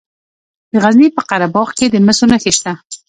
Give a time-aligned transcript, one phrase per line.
[0.71, 2.71] د غزني په قره باغ کې د مسو نښې شته.